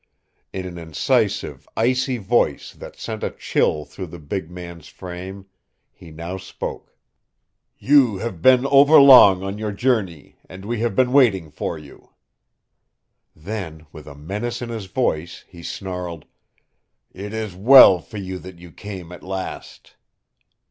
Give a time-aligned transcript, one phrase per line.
[0.51, 5.45] In an incisive, icy voice that sent a chill through the big man's frame,
[5.91, 6.95] he now spoke.
[7.77, 12.13] "You have been overlong on your journey and we have been waiting for you."
[13.35, 16.25] Then with a menace in his voice he snarled,
[17.13, 19.97] "It is well for you that you came at last."